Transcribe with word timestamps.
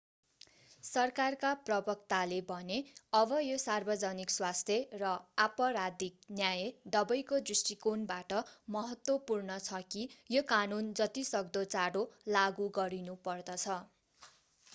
सरकारका 0.83 1.49
प्रवक्ताले 1.65 2.37
भने 2.45 2.77
अब 3.13 3.33
यो 3.41 3.57
सार्वजनिक 3.63 4.33
स्वास्थ्य 4.35 4.77
र 5.01 5.11
आपराधिक 5.43 6.33
न्याय 6.39 6.65
दवैको 6.95 7.39
दृष्टिकोणबाट 7.51 8.37
महत्त्वपूर्ण 8.77 9.57
छ 9.65 9.81
कि 9.89 10.07
यो 10.31 10.43
कानून 10.53 10.91
जति 11.01 11.27
सक्दो 11.29 11.63
चाँडो 11.75 12.07
लागू 12.33 12.71
गरिनुपर्दछ 12.79 13.77